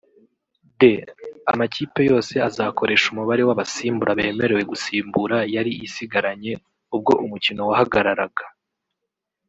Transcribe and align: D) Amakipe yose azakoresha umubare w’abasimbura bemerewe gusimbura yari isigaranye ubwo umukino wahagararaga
D) 0.79 0.81
Amakipe 1.51 2.01
yose 2.11 2.33
azakoresha 2.49 3.05
umubare 3.09 3.41
w’abasimbura 3.47 4.17
bemerewe 4.19 4.63
gusimbura 4.71 5.37
yari 5.55 5.71
isigaranye 5.87 6.51
ubwo 6.95 7.13
umukino 7.23 7.61
wahagararaga 7.69 8.45